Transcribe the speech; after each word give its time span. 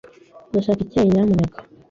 Ndashaka 0.49 0.81
icyayi, 0.85 1.09
nyamuneka. 1.13 1.57